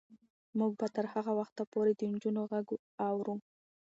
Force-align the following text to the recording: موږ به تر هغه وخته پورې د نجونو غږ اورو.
موږ 0.57 0.71
به 0.79 0.87
تر 0.95 1.05
هغه 1.13 1.31
وخته 1.39 1.63
پورې 1.73 1.91
د 1.95 2.01
نجونو 2.13 2.41
غږ 2.51 2.67
اورو. 3.09 3.35